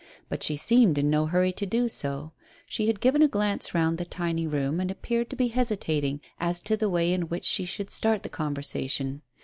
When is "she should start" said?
7.45-8.23